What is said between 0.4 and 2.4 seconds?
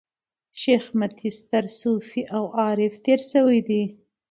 شېخ متي ستر صوفي